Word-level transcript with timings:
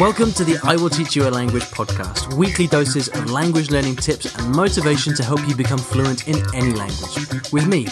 Welcome 0.00 0.32
to 0.32 0.44
the 0.44 0.58
I 0.64 0.74
Will 0.74 0.90
Teach 0.90 1.14
You 1.14 1.28
a 1.28 1.30
Language 1.30 1.62
podcast, 1.70 2.34
weekly 2.34 2.66
doses 2.66 3.06
of 3.08 3.30
language 3.30 3.70
learning 3.70 3.94
tips 3.94 4.34
and 4.36 4.50
motivation 4.54 5.14
to 5.14 5.22
help 5.22 5.46
you 5.46 5.54
become 5.54 5.78
fluent 5.78 6.26
in 6.26 6.42
any 6.52 6.72
language. 6.72 7.14
With 7.52 7.68
me, 7.68 7.86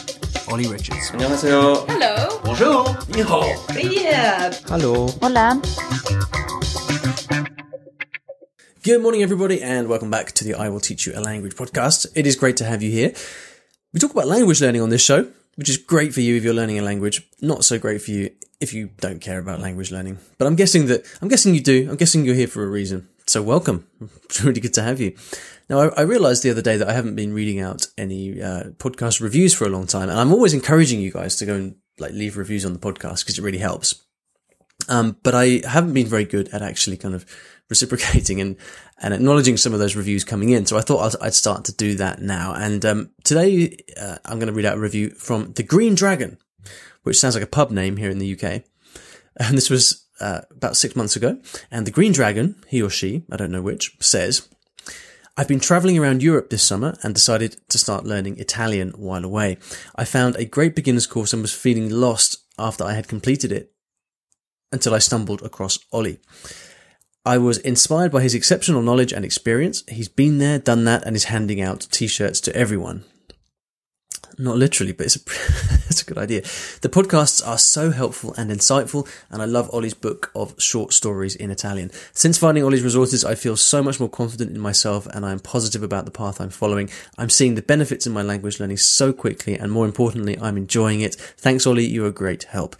Ollie 0.51 0.67
Richards. 0.67 1.13
안녕하세요. 1.13 1.87
Hello. 1.87 2.41
Bonjour. 2.43 2.85
Hello. 3.15 3.55
Yeah. 3.79 4.51
Hello. 4.67 5.07
Hola. 5.23 5.63
Good 8.83 9.01
morning, 9.01 9.23
everybody, 9.23 9.63
and 9.63 9.87
welcome 9.89 10.11
back 10.11 10.33
to 10.33 10.45
the 10.45 10.55
I 10.55 10.69
Will 10.71 10.81
Teach 10.81 11.07
You 11.07 11.13
a 11.15 11.23
Language 11.23 11.55
podcast. 11.55 12.07
It 12.17 12.27
is 12.27 12.35
great 12.35 12.57
to 12.57 12.65
have 12.65 12.83
you 12.83 12.91
here. 12.91 13.15
We 13.95 14.01
talk 14.01 14.11
about 14.11 14.27
language 14.27 14.61
learning 14.61 14.83
on 14.83 14.91
this 14.91 15.03
show, 15.05 15.29
which 15.57 15.69
is 15.69 15.77
great 15.77 16.15
for 16.15 16.21
you 16.21 16.37
if 16.37 16.45
you're 16.45 16.55
learning 16.55 16.79
a 16.79 16.83
language, 16.83 17.29
not 17.41 17.65
so 17.65 17.79
great 17.79 18.03
for 18.03 18.11
you 18.11 18.31
if 18.61 18.73
you 18.73 18.91
don't 18.99 19.21
care 19.21 19.39
about 19.39 19.61
language 19.61 19.91
learning. 19.91 20.19
But 20.39 20.47
I'm 20.47 20.57
guessing 20.57 20.87
that, 20.87 21.05
I'm 21.21 21.29
guessing 21.29 21.55
you 21.55 21.61
do. 21.61 21.89
I'm 21.91 21.97
guessing 21.97 22.25
you're 22.25 22.35
here 22.35 22.47
for 22.47 22.63
a 22.63 22.69
reason. 22.69 23.09
So 23.27 23.43
welcome. 23.43 23.87
It's 24.25 24.41
really 24.45 24.61
good 24.61 24.75
to 24.75 24.83
have 24.83 25.01
you. 25.01 25.17
Now, 25.69 25.81
I, 25.81 25.89
I 25.89 26.01
realized 26.03 26.43
the 26.43 26.51
other 26.51 26.63
day 26.63 26.77
that 26.77 26.89
I 26.89 26.93
haven't 26.93 27.17
been 27.17 27.33
reading 27.33 27.61
out 27.61 27.87
any 27.97 28.43
uh, 28.43 28.65
podcast 28.79 29.21
reviews 29.21 29.55
for 29.55 29.65
a 29.65 29.71
long 29.71 29.87
time, 29.87 30.09
and 30.09 30.19
I'm 30.19 30.33
always 30.33 30.55
encouraging 30.55 31.01
you 31.01 31.11
guys 31.11 31.37
to 31.37 31.47
go 31.47 31.55
and 31.55 31.77
like 31.99 32.13
leave 32.13 32.37
reviews 32.37 32.65
on 32.65 32.73
the 32.73 32.79
podcast 32.79 33.21
because 33.21 33.39
it 33.39 33.43
really 33.43 33.59
helps. 33.59 34.03
Um, 34.89 35.17
but 35.23 35.35
I 35.35 35.63
haven't 35.67 35.95
been 35.95 36.07
very 36.07 36.25
good 36.25 36.49
at 36.49 36.63
actually 36.63 36.97
kind 36.97 37.15
of 37.15 37.25
reciprocating 37.69 38.41
and, 38.41 38.57
and 39.01 39.15
acknowledging 39.15 39.57
some 39.57 39.73
of 39.73 39.79
those 39.79 39.97
reviews 39.97 40.25
coming 40.25 40.51
in. 40.51 40.67
So 40.67 40.77
I 40.77 40.83
thought 40.83 41.17
I'd, 41.23 41.35
start 41.35 41.65
to 41.67 41.75
do 41.75 41.95
that 41.97 42.21
now. 42.21 42.53
And, 42.55 42.85
um, 42.85 43.11
today, 43.25 43.77
uh, 44.01 44.19
I'm 44.25 44.39
going 44.39 44.49
to 44.49 44.53
read 44.53 44.67
out 44.67 44.77
a 44.77 44.81
review 44.81 45.11
from 45.11 45.53
The 45.53 45.63
Green 45.63 45.95
Dragon, 45.95 46.39
which 47.03 47.19
sounds 47.19 47.35
like 47.35 47.45
a 47.45 47.49
pub 47.49 47.71
name 47.71 47.97
here 47.97 48.11
in 48.11 48.19
the 48.19 48.39
UK. 48.39 48.63
And 49.35 49.57
this 49.57 49.71
was, 49.71 50.07
uh, 50.21 50.43
about 50.51 50.77
six 50.77 50.95
months 50.95 51.17
ago. 51.17 51.41
And 51.71 51.87
The 51.87 51.91
Green 51.91 52.13
Dragon, 52.13 52.57
he 52.69 52.83
or 52.83 52.91
she, 52.91 53.25
I 53.33 53.39
don't 53.39 53.51
know 53.51 53.63
which, 53.63 53.97
says, 53.99 54.47
I've 55.35 55.49
been 55.49 55.61
traveling 55.61 55.99
around 55.99 56.23
Europe 56.23 56.51
this 56.51 56.63
summer 56.63 56.95
and 57.03 57.15
decided 57.15 57.57
to 57.71 57.79
start 57.79 58.05
learning 58.05 58.37
Italian 58.37 58.91
while 58.91 59.25
away. 59.25 59.57
I 59.97 60.05
found 60.05 60.37
a 60.37 60.45
great 60.45 60.77
beginner's 60.77 61.07
course 61.07 61.33
and 61.33 61.41
was 61.41 61.55
feeling 61.55 61.89
lost 61.89 62.45
after 62.59 62.85
I 62.85 62.93
had 62.93 63.09
completed 63.09 63.51
it 63.51 63.72
until 64.73 64.95
I 64.95 64.99
stumbled 64.99 65.43
across 65.43 65.79
Ollie. 65.93 66.19
I 67.25 67.39
was 67.39 67.59
inspired 67.59 68.11
by 68.11 68.23
his 68.23 68.35
exceptional 68.35 68.83
knowledge 68.83 69.13
and 69.13 69.25
experience. 69.25 69.85
He's 69.87 70.09
been 70.09 70.39
there, 70.39 70.59
done 70.59 70.85
that, 70.85 71.05
and 71.07 71.15
is 71.15 71.25
handing 71.25 71.61
out 71.61 71.87
t-shirts 71.93 72.41
to 72.43 72.57
everyone. 72.57 73.05
Not 74.39 74.57
literally, 74.57 74.93
but 74.93 75.07
it's 75.07 75.17
a, 75.17 75.21
it's 75.89 76.03
a 76.03 76.05
good 76.05 76.19
idea. 76.19 76.43
The 76.81 76.89
podcasts 76.89 77.47
are 77.47 77.59
so 77.59 77.91
helpful 77.91 78.35
and 78.35 78.51
insightful, 78.51 79.09
and 79.31 79.43
I 79.43 79.45
love 79.45 79.71
Ollie's 79.73 79.95
book 79.95 80.31
of 80.35 80.55
short 80.61 80.93
stories 80.93 81.37
in 81.37 81.51
Italian. 81.51 81.91
Since 82.13 82.39
finding 82.39 82.65
Ollie's 82.65 82.83
resources, 82.83 83.25
I 83.25 83.35
feel 83.35 83.57
so 83.57 83.83
much 83.83 84.01
more 84.01 84.09
confident 84.09 84.51
in 84.51 84.61
myself, 84.61 85.07
and 85.07 85.25
I 85.25 85.33
am 85.33 85.41
positive 85.41 85.83
about 85.83 86.05
the 86.05 86.11
path 86.11 86.41
I'm 86.41 86.51
following. 86.51 86.91
I'm 87.19 87.31
seeing 87.31 87.55
the 87.55 87.63
benefits 87.63 88.07
in 88.07 88.13
my 88.13 88.23
language 88.23 88.61
learning 88.61 88.79
so 88.79 89.13
quickly, 89.13 89.59
and 89.59 89.71
more 89.71 89.87
importantly, 89.87 90.39
I'm 90.41 90.57
enjoying 90.57 91.01
it. 91.01 91.15
Thanks, 91.15 91.67
Ollie. 91.67 91.87
You're 91.87 92.09
a 92.09 92.13
great 92.13 92.45
help. 92.45 92.77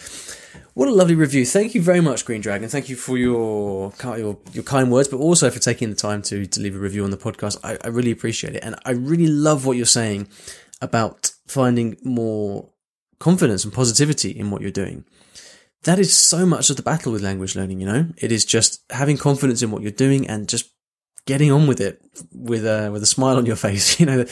What 0.75 0.89
a 0.89 0.93
lovely 0.93 1.15
review. 1.15 1.45
Thank 1.45 1.75
you 1.75 1.83
very 1.83 2.01
much, 2.01 2.25
Green 2.25 2.41
Dragon. 2.41 2.67
Thank 2.67 2.89
you 2.89 2.97
for 2.97 3.19
your, 3.19 3.93
your, 4.03 4.39
your 4.55 4.65
kind 4.65 4.91
words, 4.91 5.07
but 5.07 5.19
also 5.19 5.51
for 5.51 5.59
taking 5.59 5.91
the 5.91 5.95
time 5.95 6.23
to, 6.23 6.47
to 6.47 6.61
leave 6.61 6.75
a 6.75 6.79
review 6.79 7.05
on 7.05 7.11
the 7.11 7.19
podcast. 7.19 7.59
I, 7.63 7.77
I 7.85 7.89
really 7.89 8.11
appreciate 8.11 8.57
it. 8.57 8.65
And 8.65 8.77
I 8.87 8.93
really 8.93 9.27
love 9.27 9.67
what 9.67 9.77
you're 9.77 9.85
saying 9.85 10.29
about 10.83 11.33
finding 11.47 11.97
more 12.03 12.69
confidence 13.19 13.65
and 13.65 13.73
positivity 13.73 14.31
in 14.31 14.51
what 14.51 14.61
you're 14.61 14.71
doing. 14.71 15.05
That 15.85 15.99
is 15.99 16.17
so 16.17 16.45
much 16.45 16.71
of 16.71 16.77
the 16.77 16.83
battle 16.83 17.13
with 17.13 17.23
language 17.23 17.57
learning, 17.57 17.81
you 17.81 17.87
know? 17.87 18.09
It 18.19 18.31
is 18.31 18.45
just 18.45 18.83
having 18.91 19.17
confidence 19.17 19.63
in 19.63 19.71
what 19.71 19.83
you're 19.83 19.91
doing 19.91 20.29
and 20.29 20.49
just 20.49 20.71
getting 21.25 21.51
on 21.51 21.67
with 21.67 21.81
it 21.81 22.03
with 22.33 22.67
a, 22.67 22.91
with 22.91 23.03
a 23.03 23.07
smile 23.07 23.37
on 23.37 23.47
your 23.47 23.57
face, 23.67 23.99
you 23.99 24.07
know? 24.07 24.27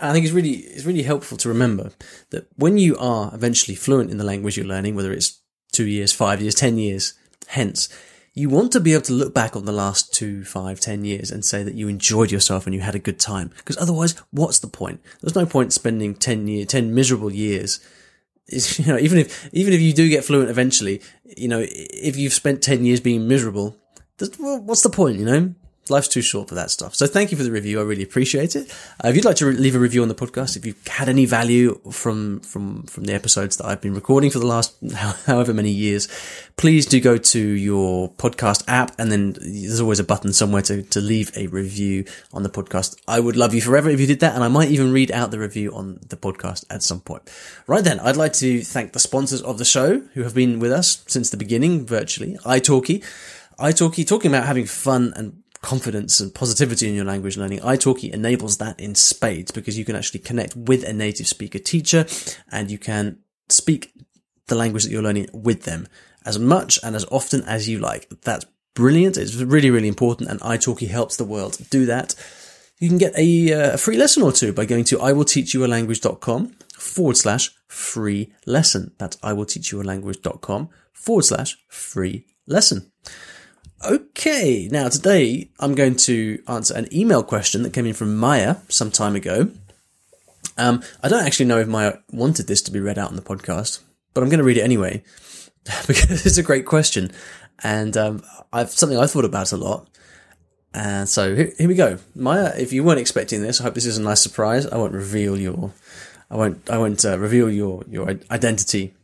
I 0.00 0.12
think 0.12 0.26
it's 0.26 0.34
really, 0.34 0.50
it's 0.50 0.84
really 0.84 1.02
helpful 1.02 1.38
to 1.38 1.48
remember 1.48 1.90
that 2.30 2.48
when 2.56 2.76
you 2.76 2.96
are 2.98 3.32
eventually 3.32 3.76
fluent 3.76 4.10
in 4.10 4.18
the 4.18 4.24
language 4.24 4.56
you're 4.56 4.66
learning, 4.66 4.96
whether 4.96 5.12
it's 5.12 5.40
two 5.72 5.86
years, 5.86 6.12
five 6.12 6.42
years, 6.42 6.54
ten 6.54 6.76
years 6.76 7.14
hence, 7.46 7.88
you 8.36 8.48
want 8.48 8.72
to 8.72 8.80
be 8.80 8.92
able 8.92 9.02
to 9.02 9.12
look 9.12 9.32
back 9.32 9.54
on 9.54 9.64
the 9.64 9.72
last 9.72 10.12
two, 10.12 10.44
five, 10.44 10.80
ten 10.80 11.04
years 11.04 11.30
and 11.30 11.44
say 11.44 11.62
that 11.62 11.74
you 11.74 11.86
enjoyed 11.86 12.32
yourself 12.32 12.66
and 12.66 12.74
you 12.74 12.80
had 12.80 12.96
a 12.96 12.98
good 13.00 13.20
time. 13.20 13.52
Because 13.56 13.78
otherwise, 13.78 14.16
what's 14.32 14.58
the 14.58 14.66
point? 14.66 15.00
There's 15.20 15.36
no 15.36 15.46
point 15.46 15.72
spending 15.72 16.14
ten 16.14 16.48
year, 16.48 16.66
ten 16.66 16.94
miserable 16.94 17.32
years. 17.32 17.78
Is 18.48 18.78
you 18.84 18.86
know, 18.86 18.98
even 18.98 19.18
if 19.18 19.48
even 19.54 19.72
if 19.72 19.80
you 19.80 19.92
do 19.92 20.08
get 20.08 20.24
fluent 20.24 20.50
eventually, 20.50 21.00
you 21.24 21.48
know, 21.48 21.64
if 21.64 22.16
you've 22.16 22.32
spent 22.32 22.60
ten 22.60 22.84
years 22.84 23.00
being 23.00 23.28
miserable, 23.28 23.76
well, 24.38 24.60
what's 24.60 24.82
the 24.82 24.90
point? 24.90 25.18
You 25.18 25.24
know, 25.24 25.54
life's 25.90 26.08
too 26.08 26.22
short 26.22 26.48
for 26.48 26.54
that 26.54 26.70
stuff. 26.70 26.94
So 26.94 27.06
thank 27.06 27.30
you 27.30 27.36
for 27.36 27.44
the 27.44 27.50
review. 27.50 27.80
I 27.80 27.82
really 27.82 28.02
appreciate 28.02 28.56
it. 28.56 28.70
Uh, 29.02 29.08
if 29.08 29.16
you'd 29.16 29.24
like 29.24 29.36
to 29.36 29.46
re- 29.46 29.54
leave 29.54 29.74
a 29.74 29.78
review 29.78 30.02
on 30.02 30.08
the 30.08 30.14
podcast, 30.14 30.56
if 30.56 30.64
you've 30.64 30.86
had 30.86 31.08
any 31.08 31.26
value 31.26 31.80
from, 31.90 32.40
from, 32.40 32.84
from 32.84 33.04
the 33.04 33.14
episodes 33.14 33.56
that 33.56 33.66
I've 33.66 33.80
been 33.80 33.94
recording 33.94 34.30
for 34.30 34.38
the 34.38 34.46
last 34.46 34.74
however 35.26 35.54
many 35.54 35.70
years, 35.70 36.08
please 36.56 36.86
do 36.86 37.00
go 37.00 37.16
to 37.16 37.38
your 37.38 38.10
podcast 38.12 38.64
app 38.68 38.92
and 38.98 39.10
then 39.10 39.36
there's 39.40 39.80
always 39.80 39.98
a 39.98 40.04
button 40.04 40.32
somewhere 40.32 40.62
to, 40.62 40.82
to 40.82 41.00
leave 41.00 41.36
a 41.36 41.46
review 41.48 42.04
on 42.32 42.42
the 42.42 42.50
podcast. 42.50 42.96
I 43.06 43.20
would 43.20 43.36
love 43.36 43.54
you 43.54 43.60
forever 43.60 43.90
if 43.90 44.00
you 44.00 44.06
did 44.06 44.20
that. 44.20 44.34
And 44.34 44.44
I 44.44 44.48
might 44.48 44.70
even 44.70 44.92
read 44.92 45.10
out 45.10 45.30
the 45.30 45.38
review 45.38 45.74
on 45.74 46.00
the 46.08 46.16
podcast 46.16 46.64
at 46.70 46.82
some 46.82 47.00
point. 47.00 47.30
Right 47.66 47.84
then, 47.84 48.00
I'd 48.00 48.16
like 48.16 48.32
to 48.34 48.62
thank 48.62 48.92
the 48.92 48.98
sponsors 48.98 49.42
of 49.42 49.58
the 49.58 49.64
show 49.64 50.00
who 50.14 50.22
have 50.22 50.34
been 50.34 50.58
with 50.58 50.72
us 50.72 51.04
since 51.06 51.30
the 51.30 51.36
beginning 51.36 51.86
virtually. 51.86 52.36
italki. 52.44 53.04
italki 53.58 54.06
talking 54.06 54.30
about 54.30 54.46
having 54.46 54.66
fun 54.66 55.12
and 55.16 55.43
confidence 55.64 56.20
and 56.20 56.34
positivity 56.34 56.86
in 56.86 56.94
your 56.94 57.06
language 57.06 57.38
learning, 57.38 57.58
italki 57.60 58.10
enables 58.12 58.58
that 58.58 58.78
in 58.78 58.94
spades 58.94 59.50
because 59.50 59.78
you 59.78 59.84
can 59.84 59.96
actually 59.96 60.20
connect 60.20 60.54
with 60.54 60.84
a 60.84 60.92
native 60.92 61.26
speaker 61.26 61.58
teacher 61.58 62.04
and 62.52 62.70
you 62.70 62.78
can 62.78 63.18
speak 63.48 63.92
the 64.48 64.54
language 64.54 64.84
that 64.84 64.90
you're 64.90 65.02
learning 65.02 65.28
with 65.32 65.62
them 65.62 65.88
as 66.26 66.38
much 66.38 66.78
and 66.82 66.94
as 66.94 67.06
often 67.10 67.42
as 67.44 67.66
you 67.66 67.78
like. 67.78 68.08
That's 68.22 68.44
brilliant. 68.74 69.16
It's 69.16 69.34
really, 69.36 69.70
really 69.70 69.88
important 69.88 70.28
and 70.28 70.38
italki 70.40 70.88
helps 70.88 71.16
the 71.16 71.24
world 71.24 71.56
do 71.70 71.86
that. 71.86 72.14
You 72.78 72.88
can 72.90 72.98
get 72.98 73.16
a, 73.16 73.52
uh, 73.52 73.74
a 73.74 73.78
free 73.78 73.96
lesson 73.96 74.22
or 74.22 74.32
two 74.32 74.52
by 74.52 74.66
going 74.66 74.84
to 74.84 74.98
iwillteachyoualanguage.com 74.98 76.56
forward 76.74 77.16
slash 77.16 77.50
free 77.68 78.34
lesson. 78.44 78.92
That's 78.98 79.16
iwillteachyoualanguage.com 79.16 80.68
forward 80.92 81.24
slash 81.24 81.56
free 81.68 82.26
lesson. 82.46 82.92
Okay, 83.84 84.66
now 84.72 84.88
today 84.88 85.50
I'm 85.60 85.74
going 85.74 85.96
to 85.96 86.42
answer 86.48 86.74
an 86.74 86.88
email 86.90 87.22
question 87.22 87.62
that 87.64 87.74
came 87.74 87.84
in 87.84 87.92
from 87.92 88.16
Maya 88.16 88.56
some 88.70 88.90
time 88.90 89.14
ago. 89.14 89.50
Um, 90.56 90.82
I 91.02 91.08
don't 91.10 91.26
actually 91.26 91.46
know 91.46 91.58
if 91.58 91.68
Maya 91.68 91.98
wanted 92.10 92.46
this 92.46 92.62
to 92.62 92.70
be 92.70 92.80
read 92.80 92.98
out 92.98 93.10
on 93.10 93.16
the 93.16 93.20
podcast, 93.20 93.80
but 94.14 94.22
I'm 94.22 94.30
going 94.30 94.38
to 94.38 94.44
read 94.44 94.56
it 94.56 94.62
anyway 94.62 95.02
because 95.86 96.24
it's 96.24 96.38
a 96.38 96.42
great 96.42 96.64
question 96.64 97.10
and 97.62 97.94
um, 97.98 98.22
I've 98.54 98.70
something 98.70 98.96
I 98.96 99.06
thought 99.06 99.26
about 99.26 99.52
a 99.52 99.58
lot. 99.58 99.86
And 100.72 101.06
so 101.06 101.36
here, 101.36 101.52
here, 101.58 101.68
we 101.68 101.74
go, 101.74 101.98
Maya. 102.14 102.54
If 102.56 102.72
you 102.72 102.84
weren't 102.84 103.00
expecting 103.00 103.42
this, 103.42 103.60
I 103.60 103.64
hope 103.64 103.74
this 103.74 103.84
is 103.84 103.98
a 103.98 104.02
nice 104.02 104.22
surprise. 104.22 104.66
I 104.66 104.78
won't 104.78 104.94
reveal 104.94 105.38
your, 105.38 105.72
I 106.30 106.36
won't, 106.36 106.70
I 106.70 106.78
won't 106.78 107.04
uh, 107.04 107.18
reveal 107.18 107.50
your 107.50 107.84
your 107.86 108.08
identity 108.30 108.94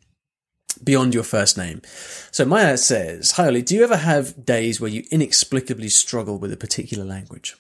beyond 0.83 1.15
your 1.15 1.23
first 1.23 1.57
name. 1.57 1.83
So 2.31 2.45
Maya 2.45 2.77
says, 2.77 3.33
Hi 3.33 3.47
Ollie, 3.47 3.63
do 3.63 3.75
you 3.75 3.85
ever 3.85 3.97
have 3.97 4.45
days 4.45 4.81
where 4.81 4.91
you 4.91 5.05
inexplicably 5.11 5.89
struggle 5.89 6.39
with 6.39 6.53
a 6.53 6.57
particular 6.57 7.05
language? 7.05 7.57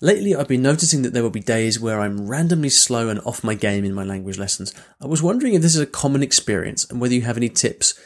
Lately, 0.00 0.36
I've 0.36 0.48
been 0.48 0.62
noticing 0.62 1.02
that 1.02 1.14
there 1.14 1.22
will 1.22 1.30
be 1.30 1.40
days 1.40 1.80
where 1.80 2.00
I'm 2.00 2.28
randomly 2.28 2.68
slow 2.68 3.08
and 3.08 3.18
off 3.20 3.42
my 3.42 3.54
game 3.54 3.84
in 3.84 3.94
my 3.94 4.04
language 4.04 4.38
lessons. 4.38 4.74
I 5.00 5.06
was 5.06 5.22
wondering 5.22 5.54
if 5.54 5.62
this 5.62 5.74
is 5.74 5.80
a 5.80 5.86
common 5.86 6.22
experience 6.22 6.84
and 6.90 7.00
whether 7.00 7.14
you 7.14 7.22
have 7.22 7.38
any 7.38 7.48
tips 7.48 7.98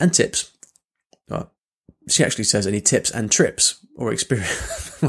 and 0.00 0.12
tips. 0.12 0.50
She 2.08 2.24
actually 2.24 2.44
says 2.44 2.66
any 2.66 2.80
tips 2.80 3.10
and 3.10 3.30
trips 3.30 3.84
or 3.96 4.12
experience. 4.12 5.02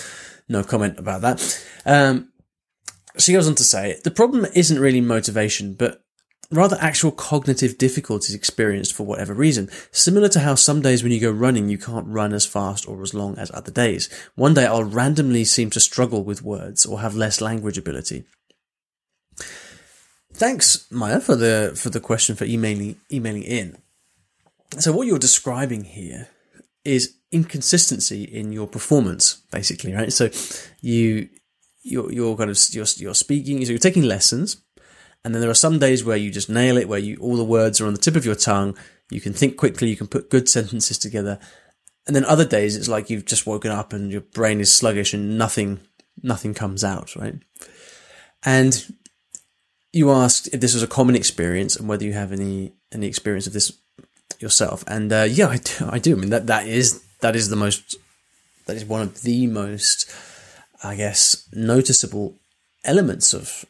no 0.48 0.62
comment 0.62 0.98
about 0.98 1.20
that. 1.22 1.66
Um, 1.84 2.32
she 3.18 3.32
goes 3.32 3.48
on 3.48 3.54
to 3.56 3.64
say, 3.64 4.00
the 4.04 4.10
problem 4.10 4.46
isn't 4.54 4.78
really 4.78 5.00
motivation, 5.00 5.74
but 5.74 6.02
rather 6.50 6.76
actual 6.80 7.10
cognitive 7.10 7.78
difficulties 7.78 8.34
experienced 8.34 8.94
for 8.94 9.04
whatever 9.04 9.34
reason, 9.34 9.68
similar 9.90 10.28
to 10.28 10.40
how 10.40 10.54
some 10.54 10.80
days 10.80 11.02
when 11.02 11.12
you 11.12 11.20
go 11.20 11.30
running 11.30 11.68
you 11.68 11.78
can't 11.78 12.06
run 12.06 12.32
as 12.32 12.46
fast 12.46 12.88
or 12.88 13.02
as 13.02 13.14
long 13.14 13.36
as 13.38 13.50
other 13.52 13.72
days. 13.72 14.08
One 14.34 14.54
day 14.54 14.66
I'll 14.66 14.84
randomly 14.84 15.44
seem 15.44 15.70
to 15.70 15.80
struggle 15.80 16.22
with 16.22 16.42
words 16.42 16.86
or 16.86 17.00
have 17.00 17.14
less 17.14 17.40
language 17.40 17.78
ability. 17.78 18.24
Thanks, 20.32 20.86
Maya, 20.90 21.20
for 21.20 21.34
the 21.34 21.72
for 21.74 21.88
the 21.88 22.00
question 22.00 22.36
for 22.36 22.44
emailing 22.44 22.96
emailing 23.10 23.42
in. 23.42 23.78
So 24.78 24.92
what 24.92 25.06
you're 25.06 25.18
describing 25.18 25.84
here 25.84 26.28
is 26.84 27.16
inconsistency 27.32 28.24
in 28.24 28.52
your 28.52 28.66
performance, 28.66 29.42
basically, 29.50 29.94
right? 29.94 30.12
So 30.12 30.28
you 30.82 31.30
you're 31.82 32.12
you're 32.12 32.36
kind 32.36 32.50
of 32.50 32.58
you're 32.70 32.86
you're 32.96 33.14
speaking, 33.14 33.64
so 33.64 33.70
you're 33.70 33.78
taking 33.78 34.02
lessons, 34.02 34.58
and 35.26 35.34
then 35.34 35.42
there 35.42 35.50
are 35.50 35.54
some 35.54 35.80
days 35.80 36.04
where 36.04 36.16
you 36.16 36.30
just 36.30 36.48
nail 36.48 36.76
it, 36.76 36.88
where 36.88 37.00
you 37.00 37.16
all 37.16 37.36
the 37.36 37.42
words 37.42 37.80
are 37.80 37.86
on 37.88 37.92
the 37.92 37.98
tip 37.98 38.14
of 38.14 38.24
your 38.24 38.36
tongue. 38.36 38.78
You 39.10 39.20
can 39.20 39.32
think 39.32 39.56
quickly, 39.56 39.88
you 39.88 39.96
can 39.96 40.06
put 40.06 40.30
good 40.30 40.48
sentences 40.48 40.98
together, 40.98 41.40
and 42.06 42.14
then 42.14 42.24
other 42.24 42.44
days 42.44 42.76
it's 42.76 42.86
like 42.86 43.10
you've 43.10 43.24
just 43.24 43.44
woken 43.44 43.72
up 43.72 43.92
and 43.92 44.12
your 44.12 44.20
brain 44.20 44.60
is 44.60 44.70
sluggish 44.70 45.12
and 45.12 45.36
nothing, 45.36 45.80
nothing 46.22 46.54
comes 46.54 46.84
out, 46.84 47.16
right? 47.16 47.34
And 48.44 48.94
you 49.92 50.12
asked 50.12 50.46
if 50.52 50.60
this 50.60 50.74
was 50.74 50.84
a 50.84 50.86
common 50.86 51.16
experience 51.16 51.74
and 51.74 51.88
whether 51.88 52.04
you 52.04 52.12
have 52.12 52.30
any 52.30 52.74
any 52.92 53.08
experience 53.08 53.48
of 53.48 53.52
this 53.52 53.72
yourself. 54.38 54.84
And 54.86 55.12
uh, 55.12 55.26
yeah, 55.28 55.48
I 55.48 55.56
do, 55.56 55.88
I 55.90 55.98
do. 55.98 56.12
I 56.16 56.20
mean 56.20 56.30
that 56.30 56.46
that 56.46 56.68
is 56.68 57.02
that 57.20 57.34
is 57.34 57.48
the 57.48 57.56
most 57.56 57.96
that 58.66 58.76
is 58.76 58.84
one 58.84 59.02
of 59.02 59.22
the 59.22 59.48
most, 59.48 60.08
I 60.84 60.94
guess, 60.94 61.48
noticeable 61.52 62.36
elements 62.84 63.34
of 63.34 63.64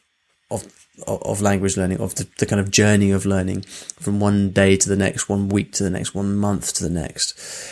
of 0.49 0.65
of 1.05 1.41
language 1.41 1.77
learning, 1.77 1.99
of 1.99 2.15
the, 2.15 2.27
the 2.39 2.45
kind 2.45 2.59
of 2.59 2.71
journey 2.71 3.11
of 3.11 3.25
learning 3.25 3.61
from 3.61 4.19
one 4.19 4.49
day 4.49 4.75
to 4.75 4.89
the 4.89 4.95
next, 4.95 5.29
one 5.29 5.47
week 5.47 5.71
to 5.73 5.83
the 5.83 5.91
next, 5.91 6.15
one 6.15 6.35
month 6.35 6.73
to 6.73 6.83
the 6.83 6.89
next. 6.89 7.71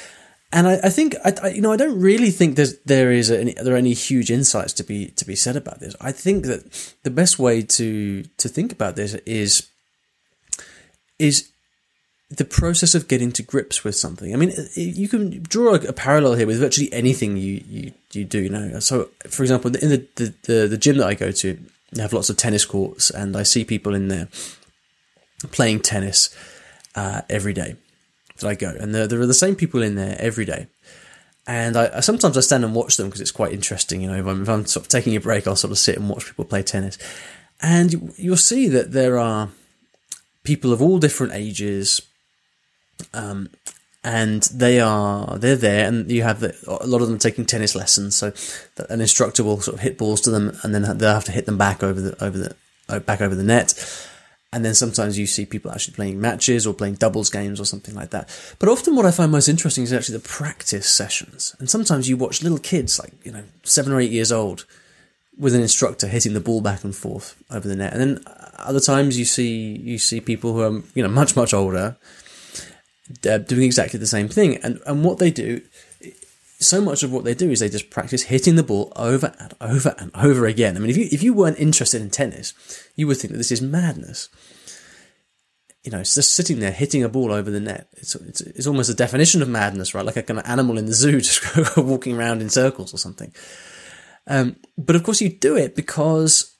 And 0.52 0.68
I, 0.68 0.80
I 0.84 0.90
think, 0.90 1.16
I, 1.26 1.34
I, 1.42 1.48
you 1.50 1.62
know, 1.62 1.72
I 1.72 1.78
don't 1.78 2.00
really 2.00 2.30
think 2.30 2.56
there's, 2.56 2.78
there 2.80 3.12
is 3.12 3.32
any, 3.32 3.54
there 3.54 3.74
are 3.74 3.78
any 3.78 3.94
huge 3.94 4.30
insights 4.30 4.74
to 4.74 4.84
be, 4.84 5.08
to 5.08 5.26
be 5.26 5.36
said 5.36 5.56
about 5.56 5.80
this. 5.80 5.96
I 6.00 6.12
think 6.12 6.46
that 6.46 6.96
the 7.04 7.10
best 7.10 7.40
way 7.40 7.64
to, 7.64 8.24
to 8.24 8.48
think 8.48 8.72
about 8.72 8.96
this 8.96 9.16
is, 9.26 9.68
is 11.18 11.50
the 12.30 12.46
process 12.46 12.94
of 12.94 13.08
getting 13.08 13.32
to 13.32 13.44
grips 13.44 13.84
with 13.84 13.96
something. 13.96 14.34
I 14.34 14.38
mean, 14.38 14.54
you 14.76 15.10
can 15.10 15.42
draw 15.42 15.76
a, 15.76 15.94
parallel 15.94 16.36
here 16.36 16.48
with 16.48 16.60
virtually 16.60 16.94
anything 16.94 17.38
you, 17.38 17.64
you, 17.68 17.92
you 18.14 18.24
do, 18.24 18.40
you 18.40 18.50
know. 18.50 18.80
So, 18.80 19.10
for 19.28 19.42
example, 19.42 19.76
in 19.76 19.90
the, 19.90 20.08
the, 20.16 20.34
the, 20.44 20.68
the 20.68 20.78
gym 20.78 20.98
that 20.98 21.08
I 21.08 21.16
go 21.16 21.32
to, 21.32 21.60
they 21.96 22.02
have 22.02 22.14
lots 22.14 22.30
of 22.30 22.38
tennis 22.38 22.66
courts, 22.66 23.10
and 23.10 23.36
I 23.36 23.44
see 23.44 23.64
people 23.64 23.96
in 23.96 24.10
there 24.10 24.28
playing 25.52 25.80
tennis 25.80 26.36
uh, 26.96 27.22
every 27.30 27.54
day 27.54 27.76
that 28.40 28.48
I 28.48 28.56
go, 28.56 28.76
and 28.80 28.94
there, 28.94 29.08
there 29.08 29.22
are 29.22 29.26
the 29.26 29.34
same 29.34 29.56
people 29.56 29.82
in 29.82 29.96
there 29.96 30.16
every 30.20 30.46
day. 30.46 30.68
And 31.48 31.78
I, 31.78 32.00
sometimes 32.02 32.38
I 32.38 32.42
stand 32.42 32.66
and 32.66 32.74
watch 32.74 32.98
them 32.98 33.08
because 33.08 33.22
it's 33.22 33.32
quite 33.32 33.54
interesting. 33.54 34.02
You 34.02 34.10
know, 34.10 34.18
if 34.18 34.26
I'm, 34.26 34.42
if 34.42 34.50
I'm, 34.50 34.66
sort 34.66 34.86
of 34.86 34.90
taking 34.90 35.16
a 35.16 35.22
break, 35.22 35.48
I'll 35.48 35.56
sort 35.56 35.72
of 35.72 35.78
sit 35.78 35.96
and 35.96 36.10
watch 36.10 36.26
people 36.26 36.44
play 36.44 36.64
tennis, 36.64 36.98
and 37.62 37.94
you, 37.94 38.14
you'll 38.18 38.38
see 38.38 38.68
that 38.68 38.92
there 38.92 39.18
are 39.18 39.50
people 40.44 40.74
of 40.74 40.82
all 40.82 41.00
different 41.00 41.34
ages, 41.34 42.02
um, 43.14 43.50
and 44.06 44.44
they 44.44 44.80
are 44.80 45.38
they're 45.40 45.56
there, 45.56 45.88
and 45.88 46.12
you 46.12 46.22
have 46.22 46.40
the, 46.40 46.56
a 46.68 46.86
lot 46.86 47.02
of 47.02 47.08
them 47.08 47.18
taking 47.18 47.44
tennis 47.44 47.76
lessons. 47.76 48.16
So 48.16 48.32
an 48.88 49.02
instructor 49.02 49.44
will 49.44 49.60
sort 49.60 49.76
of 49.76 49.82
hit 49.82 49.98
balls 49.98 50.22
to 50.22 50.30
them, 50.30 50.56
and 50.62 50.76
then 50.76 50.84
they'll 50.98 51.16
have 51.16 51.26
to 51.26 51.32
hit 51.32 51.48
them 51.48 51.58
back 51.58 51.82
over 51.82 52.00
the 52.00 52.24
over 52.24 52.38
the 52.38 52.56
uh, 52.88 53.00
back 53.00 53.20
over 53.20 53.34
the 53.34 53.44
net. 53.44 53.74
And 54.54 54.64
then 54.64 54.76
sometimes 54.76 55.18
you 55.18 55.26
see 55.26 55.46
people 55.46 55.72
actually 55.72 55.96
playing 55.96 56.22
matches 56.22 56.66
or 56.66 56.74
playing 56.74 56.96
doubles 56.96 57.30
games 57.30 57.60
or 57.60 57.66
something 57.66 57.94
like 57.94 58.12
that. 58.12 58.30
But 58.58 58.70
often 58.70 58.96
what 58.96 59.06
I 59.06 59.12
find 59.12 59.30
most 59.30 59.50
interesting 59.50 59.84
is 59.84 59.92
actually 59.92 60.18
the 60.20 60.24
practice 60.24 60.88
sessions. 60.88 61.54
And 61.60 61.70
sometimes 61.70 62.08
you 62.08 62.16
watch 62.16 62.42
little 62.42 62.60
kids, 62.60 62.98
like, 62.98 63.12
you 63.26 63.34
know, 63.34 63.44
seven 63.64 63.92
or 63.92 64.00
eight 64.00 64.12
years 64.12 64.32
old, 64.32 64.66
with 65.38 65.56
an 65.56 65.62
instructor 65.62 66.08
hitting 66.08 66.34
the 66.34 66.40
ball 66.40 66.62
back 66.62 66.86
and 66.86 66.96
forth 66.96 67.36
over 67.52 67.68
the 67.68 67.76
net. 67.76 67.92
And 67.92 68.02
then 68.02 68.24
other 68.60 68.80
times 68.80 69.20
you 69.20 69.26
see, 69.26 69.76
you 69.78 69.98
see 69.98 70.22
people 70.22 70.54
who 70.54 70.62
are, 70.62 70.82
you 70.94 71.04
know, 71.04 71.10
much, 71.10 71.36
much 71.36 71.54
older, 71.54 71.98
uh, 73.28 73.38
doing 73.40 73.64
exactly 73.64 74.00
the 74.00 74.08
same 74.08 74.28
thing. 74.28 74.58
And, 74.58 74.80
and 74.86 75.04
what 75.04 75.20
they 75.20 75.32
do, 75.32 75.62
so 76.60 76.82
much 76.82 77.04
of 77.04 77.12
what 77.12 77.24
they 77.24 77.34
do 77.34 77.52
is 77.52 77.60
they 77.60 77.70
just 77.70 77.90
practice 77.90 78.24
hitting 78.24 78.56
the 78.56 78.64
ball 78.64 78.92
over 78.96 79.34
and 79.40 79.54
over 79.62 79.96
and 80.00 80.12
over 80.16 80.46
again. 80.46 80.76
I 80.76 80.80
mean, 80.80 80.90
if 80.90 80.98
you, 80.98 81.08
if 81.12 81.22
you 81.22 81.34
weren't 81.34 81.60
interested 81.60 82.02
in 82.02 82.10
tennis, 82.10 82.54
you 82.96 83.08
would 83.08 83.18
think 83.18 83.32
that 83.32 83.38
this 83.38 83.52
is 83.52 83.62
madness. 83.62 84.30
You 85.84 85.92
know, 85.92 86.00
it's 86.00 86.16
just 86.16 86.34
sitting 86.34 86.60
there 86.60 86.72
hitting 86.72 87.04
a 87.04 87.10
ball 87.10 87.32
over 87.32 87.52
the 87.52 87.60
net. 87.60 87.90
It's, 87.94 88.16
it's, 88.16 88.42
it's 88.42 88.68
almost 88.68 88.90
a 88.90 88.96
definition 88.96 89.42
of 89.42 89.50
madness, 89.50 89.94
right? 89.94 90.06
Like 90.06 90.18
a 90.18 90.24
kind 90.24 90.40
of 90.40 90.48
animal 90.48 90.78
in 90.78 90.88
the 90.88 90.94
zoo 90.94 91.22
just 91.22 91.78
walking 91.78 92.18
around 92.18 92.42
in 92.42 92.50
circles 92.50 92.94
or 92.94 92.98
something. 92.98 93.34
Um, 94.28 94.56
but 94.78 94.96
of 94.96 95.04
course 95.04 95.22
you 95.22 95.30
do 95.30 95.56
it 95.56 95.76
because 95.76 96.55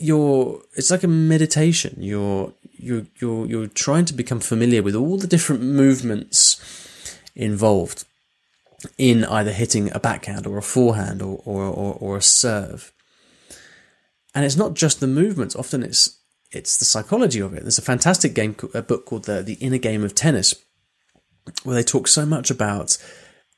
you're, 0.00 0.62
it's 0.76 0.90
like 0.90 1.04
a 1.04 1.08
meditation. 1.08 1.96
You're, 1.98 2.52
you're 2.82 3.06
you're 3.20 3.46
you're 3.46 3.66
trying 3.66 4.06
to 4.06 4.14
become 4.14 4.40
familiar 4.40 4.82
with 4.82 4.94
all 4.94 5.18
the 5.18 5.26
different 5.26 5.62
movements 5.62 7.18
involved 7.36 8.04
in 8.96 9.24
either 9.24 9.52
hitting 9.52 9.90
a 9.94 10.00
backhand 10.00 10.46
or 10.46 10.58
a 10.58 10.62
forehand 10.62 11.22
or 11.22 11.42
or, 11.44 11.64
or, 11.64 11.94
or 12.00 12.16
a 12.16 12.22
serve. 12.22 12.92
And 14.34 14.44
it's 14.44 14.56
not 14.56 14.74
just 14.74 15.00
the 15.00 15.06
movements. 15.06 15.56
Often 15.56 15.82
it's 15.82 16.18
it's 16.52 16.76
the 16.78 16.84
psychology 16.84 17.40
of 17.40 17.54
it. 17.54 17.62
There's 17.62 17.78
a 17.78 17.82
fantastic 17.82 18.34
game, 18.34 18.56
a 18.74 18.82
book 18.82 19.06
called 19.06 19.24
the 19.24 19.42
the 19.42 19.54
Inner 19.54 19.78
Game 19.78 20.04
of 20.04 20.14
Tennis, 20.14 20.54
where 21.62 21.76
they 21.76 21.82
talk 21.82 22.08
so 22.08 22.24
much 22.24 22.50
about 22.50 22.96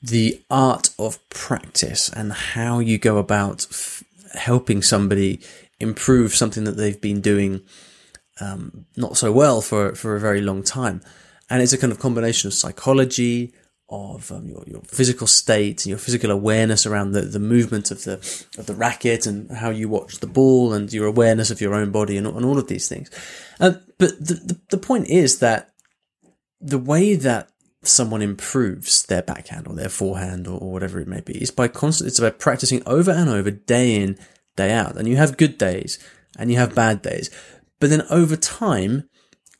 the 0.02 0.42
art 0.50 0.90
of 0.98 1.18
practice 1.28 2.08
and 2.08 2.32
how 2.32 2.80
you 2.80 2.98
go 2.98 3.18
about 3.18 3.66
f- 3.70 4.02
helping 4.34 4.82
somebody 4.82 5.40
improve 5.82 6.34
something 6.34 6.64
that 6.64 6.76
they've 6.76 7.00
been 7.00 7.20
doing 7.20 7.62
um, 8.40 8.86
not 8.96 9.16
so 9.16 9.30
well 9.30 9.60
for 9.60 9.94
for 9.94 10.16
a 10.16 10.20
very 10.20 10.40
long 10.40 10.62
time, 10.62 11.02
and 11.50 11.62
it's 11.62 11.72
a 11.72 11.78
kind 11.78 11.92
of 11.92 11.98
combination 11.98 12.48
of 12.48 12.54
psychology, 12.54 13.52
of 13.92 14.32
um, 14.32 14.48
your, 14.48 14.64
your 14.66 14.80
physical 14.82 15.26
state 15.26 15.84
and 15.84 15.90
your 15.90 15.98
physical 15.98 16.30
awareness 16.30 16.86
around 16.86 17.12
the, 17.12 17.20
the 17.20 17.38
movement 17.38 17.90
of 17.90 18.04
the 18.04 18.14
of 18.58 18.66
the 18.66 18.74
racket 18.74 19.26
and 19.26 19.50
how 19.50 19.68
you 19.68 19.88
watch 19.88 20.18
the 20.18 20.26
ball 20.26 20.72
and 20.72 20.92
your 20.92 21.06
awareness 21.06 21.50
of 21.50 21.60
your 21.60 21.74
own 21.74 21.90
body 21.90 22.16
and, 22.16 22.26
and 22.26 22.44
all 22.44 22.58
of 22.58 22.68
these 22.68 22.88
things. 22.88 23.10
Uh, 23.60 23.72
but 23.98 24.18
the, 24.18 24.34
the, 24.34 24.60
the 24.70 24.78
point 24.78 25.08
is 25.08 25.38
that 25.40 25.70
the 26.60 26.78
way 26.78 27.14
that 27.14 27.50
someone 27.82 28.22
improves 28.22 29.04
their 29.06 29.22
backhand 29.22 29.66
or 29.66 29.74
their 29.74 29.88
forehand 29.88 30.46
or, 30.46 30.58
or 30.58 30.72
whatever 30.72 31.00
it 31.00 31.08
may 31.08 31.20
be 31.20 31.40
is 31.42 31.50
by 31.50 31.68
constant. 31.68 32.08
It's 32.08 32.18
about 32.18 32.38
practicing 32.38 32.82
over 32.86 33.10
and 33.10 33.28
over, 33.28 33.50
day 33.50 33.96
in, 33.96 34.18
day 34.56 34.72
out. 34.72 34.96
And 34.96 35.08
you 35.08 35.16
have 35.16 35.36
good 35.36 35.58
days 35.58 35.98
and 36.38 36.50
you 36.50 36.58
have 36.58 36.74
bad 36.74 37.02
days. 37.02 37.30
But 37.80 37.90
then 37.90 38.02
over 38.10 38.36
time, 38.36 39.08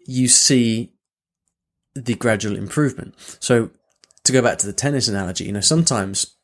you 0.07 0.29
see 0.29 0.93
the 1.95 2.15
gradual 2.15 2.57
improvement. 2.57 3.15
So 3.41 3.71
to 4.25 4.33
go 4.33 4.43
back 4.43 4.59
to 4.59 4.67
the 4.67 4.73
tennis 4.73 5.09
analogy, 5.09 5.45
you 5.45 5.53
know, 5.53 5.61
sometimes 5.61 6.37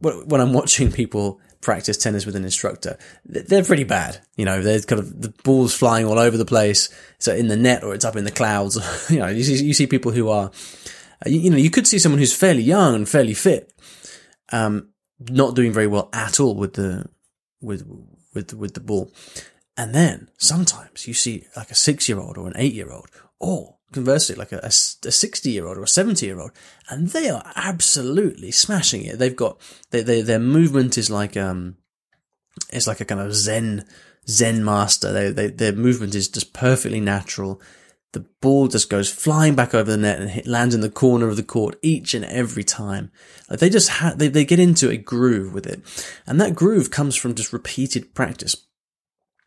when 0.00 0.40
I'm 0.40 0.52
watching 0.52 0.90
people 0.90 1.40
practice 1.60 1.96
tennis 1.96 2.24
with 2.24 2.36
an 2.36 2.44
instructor, 2.44 2.98
they're 3.24 3.64
pretty 3.64 3.84
bad. 3.84 4.20
You 4.36 4.44
know, 4.44 4.62
they're 4.62 4.80
kind 4.80 5.00
of 5.00 5.20
the 5.20 5.34
ball's 5.44 5.74
flying 5.74 6.06
all 6.06 6.18
over 6.18 6.36
the 6.36 6.44
place. 6.44 6.88
So 7.18 7.34
in 7.34 7.48
the 7.48 7.56
net 7.56 7.84
or 7.84 7.94
it's 7.94 8.04
up 8.04 8.16
in 8.16 8.24
the 8.24 8.30
clouds. 8.30 8.78
you 9.10 9.18
know, 9.18 9.28
you 9.28 9.42
see, 9.42 9.64
you 9.64 9.74
see 9.74 9.86
people 9.86 10.12
who 10.12 10.28
are, 10.28 10.50
you, 11.26 11.40
you 11.40 11.50
know, 11.50 11.56
you 11.56 11.70
could 11.70 11.86
see 11.86 11.98
someone 11.98 12.18
who's 12.18 12.34
fairly 12.34 12.62
young 12.62 12.94
and 12.94 13.08
fairly 13.08 13.34
fit, 13.34 13.72
um, 14.52 14.88
not 15.18 15.54
doing 15.54 15.72
very 15.72 15.86
well 15.86 16.08
at 16.12 16.40
all 16.40 16.54
with 16.54 16.74
the, 16.74 17.06
with, 17.60 17.86
with, 18.34 18.54
with 18.54 18.74
the 18.74 18.80
ball. 18.80 19.12
And 19.76 19.94
then 19.94 20.28
sometimes 20.38 21.06
you 21.06 21.14
see 21.14 21.46
like 21.56 21.70
a 21.70 21.74
six 21.74 22.08
year 22.08 22.18
old 22.18 22.36
or 22.36 22.46
an 22.46 22.54
eight 22.56 22.74
year 22.74 22.90
old, 22.90 23.08
or 23.38 23.76
conversely, 23.92 24.36
like 24.36 24.52
a, 24.52 24.60
a 24.62 24.70
60 24.70 25.50
year 25.50 25.66
old 25.66 25.78
or 25.78 25.82
a 25.82 25.88
70 25.88 26.24
year 26.24 26.40
old, 26.40 26.52
and 26.88 27.08
they 27.08 27.28
are 27.28 27.42
absolutely 27.56 28.50
smashing 28.50 29.04
it. 29.04 29.18
They've 29.18 29.34
got, 29.34 29.60
they, 29.90 30.02
they, 30.02 30.22
their 30.22 30.38
movement 30.38 30.98
is 30.98 31.10
like, 31.10 31.36
um, 31.36 31.76
it's 32.70 32.86
like 32.86 33.00
a 33.00 33.04
kind 33.04 33.20
of 33.20 33.34
Zen, 33.34 33.84
Zen 34.28 34.64
master. 34.64 35.12
They, 35.12 35.30
they, 35.30 35.48
their 35.48 35.72
movement 35.72 36.14
is 36.14 36.28
just 36.28 36.52
perfectly 36.52 37.00
natural. 37.00 37.60
The 38.12 38.26
ball 38.40 38.66
just 38.66 38.90
goes 38.90 39.08
flying 39.08 39.54
back 39.54 39.72
over 39.72 39.90
the 39.90 39.96
net 39.96 40.20
and 40.20 40.30
hit, 40.30 40.46
lands 40.46 40.74
in 40.74 40.80
the 40.80 40.90
corner 40.90 41.28
of 41.28 41.36
the 41.36 41.44
court 41.44 41.78
each 41.80 42.12
and 42.12 42.24
every 42.24 42.64
time. 42.64 43.12
Like 43.48 43.60
they 43.60 43.70
just 43.70 43.88
ha- 43.88 44.14
they, 44.16 44.28
they 44.28 44.44
get 44.44 44.58
into 44.58 44.90
a 44.90 44.96
groove 44.96 45.54
with 45.54 45.66
it. 45.66 45.80
And 46.26 46.40
that 46.40 46.56
groove 46.56 46.90
comes 46.90 47.14
from 47.14 47.34
just 47.34 47.52
repeated 47.52 48.14
practice. 48.14 48.56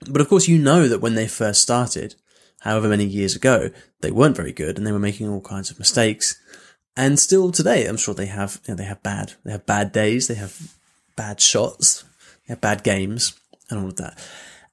But 0.10 0.22
of 0.22 0.30
course, 0.30 0.48
you 0.48 0.58
know 0.58 0.88
that 0.88 1.02
when 1.02 1.16
they 1.16 1.28
first 1.28 1.62
started, 1.62 2.16
however 2.62 2.88
many 2.88 3.06
years 3.06 3.36
ago, 3.36 3.70
they 4.02 4.12
weren't 4.12 4.38
very 4.38 4.54
good 4.54 4.78
and 4.78 4.88
they 4.88 4.92
were 4.92 5.00
making 5.00 5.28
all 5.28 5.42
kinds 5.42 5.70
of 5.70 5.80
mistakes. 5.80 6.40
And 6.96 7.20
still 7.20 7.52
today, 7.52 7.86
I'm 7.86 7.98
sure 7.98 8.14
they 8.14 8.28
have, 8.28 8.62
you 8.66 8.74
know, 8.74 8.78
they 8.78 8.86
have 8.86 9.04
bad, 9.04 9.34
they 9.44 9.52
have 9.52 9.66
bad 9.66 9.92
days, 9.92 10.28
they 10.28 10.36
have 10.36 10.74
bad 11.16 11.42
shots, 11.42 12.04
they 12.48 12.54
have 12.54 12.62
bad 12.62 12.84
games 12.84 13.38
and 13.70 13.80
all 13.80 13.88
of 13.88 13.98
that. 13.98 14.18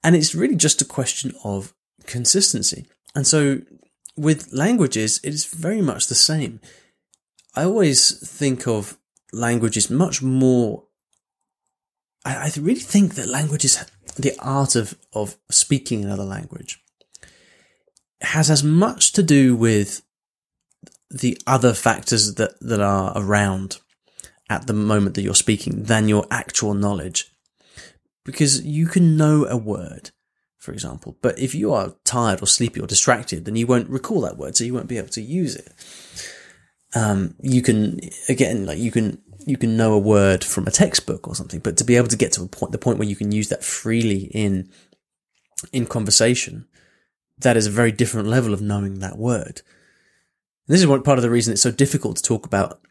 And 0.04 0.14
it's 0.14 0.34
really 0.34 0.56
just 0.56 0.82
a 0.82 0.86
question 0.86 1.32
of 1.44 1.74
consistency. 2.06 2.86
And 3.14 3.26
so 3.26 3.60
with 4.16 4.52
languages, 4.52 5.20
it 5.24 5.34
is 5.34 5.46
very 5.46 5.82
much 5.82 6.06
the 6.06 6.14
same. 6.14 6.60
I 7.54 7.64
always 7.64 8.28
think 8.28 8.66
of 8.66 8.96
languages 9.32 9.90
much 9.90 10.22
more 10.22 10.84
I, 12.24 12.36
I 12.36 12.52
really 12.60 12.80
think 12.80 13.14
that 13.14 13.28
languages 13.28 13.84
the 14.16 14.34
art 14.40 14.76
of, 14.76 14.96
of 15.12 15.36
speaking 15.50 16.04
another 16.04 16.24
language 16.24 16.82
has 18.20 18.50
as 18.50 18.62
much 18.62 19.12
to 19.12 19.22
do 19.22 19.56
with 19.56 20.02
the 21.10 21.40
other 21.46 21.72
factors 21.74 22.34
that, 22.34 22.60
that 22.60 22.80
are 22.80 23.12
around 23.16 23.80
at 24.48 24.66
the 24.66 24.72
moment 24.72 25.14
that 25.14 25.22
you're 25.22 25.34
speaking 25.34 25.84
than 25.84 26.08
your 26.08 26.26
actual 26.30 26.74
knowledge. 26.74 27.32
Because 28.24 28.64
you 28.64 28.86
can 28.86 29.16
know 29.16 29.46
a 29.46 29.56
word, 29.56 30.10
for 30.60 30.72
example, 30.72 31.16
but 31.22 31.38
if 31.38 31.54
you 31.54 31.72
are 31.72 31.94
tired 32.04 32.42
or 32.42 32.46
sleepy 32.46 32.80
or 32.80 32.86
distracted, 32.86 33.46
then 33.46 33.56
you 33.56 33.66
won't 33.66 33.88
recall 33.88 34.20
that 34.20 34.36
word, 34.36 34.54
so 34.54 34.62
you 34.62 34.74
won't 34.74 34.88
be 34.88 34.98
able 34.98 35.08
to 35.08 35.22
use 35.22 35.56
it. 35.56 35.72
Um, 36.94 37.34
you 37.40 37.62
can 37.62 37.98
again, 38.28 38.66
like 38.66 38.78
you 38.78 38.90
can 38.90 39.22
you 39.46 39.56
can 39.56 39.78
know 39.78 39.94
a 39.94 39.98
word 39.98 40.44
from 40.44 40.66
a 40.66 40.70
textbook 40.70 41.26
or 41.26 41.34
something, 41.34 41.60
but 41.60 41.78
to 41.78 41.84
be 41.84 41.96
able 41.96 42.08
to 42.08 42.16
get 42.16 42.32
to 42.32 42.42
a 42.42 42.46
point, 42.46 42.72
the 42.72 42.78
point 42.78 42.98
where 42.98 43.08
you 43.08 43.16
can 43.16 43.32
use 43.32 43.48
that 43.48 43.64
freely 43.64 44.24
in 44.24 44.68
in 45.72 45.86
conversation, 45.86 46.66
that 47.38 47.56
is 47.56 47.66
a 47.66 47.70
very 47.70 47.90
different 47.90 48.28
level 48.28 48.52
of 48.52 48.60
knowing 48.60 48.98
that 48.98 49.16
word. 49.16 49.62
And 50.66 50.74
this 50.74 50.80
is 50.80 50.86
one 50.86 51.02
part 51.02 51.18
of 51.18 51.22
the 51.22 51.30
reason 51.30 51.52
it's 51.52 51.62
so 51.62 51.70
difficult 51.70 52.18
to 52.18 52.22
talk 52.22 52.44
about 52.44 52.82